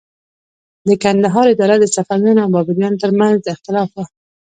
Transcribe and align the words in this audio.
د 0.87 0.89
کندهار 1.03 1.45
اداره 1.53 1.75
د 1.79 1.85
صفویانو 1.95 2.43
او 2.43 2.49
بابریانو 2.55 3.01
تر 3.03 3.11
منځ 3.19 3.35
د 3.41 3.47
اختلاف 3.55 3.89
وه. 3.93 4.05